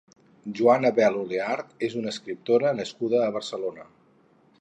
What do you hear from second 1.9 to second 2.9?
una escriptora